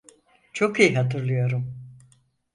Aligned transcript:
Çok 0.53 0.79
iyi 0.79 0.95
hatırlıyorum. 0.95 1.75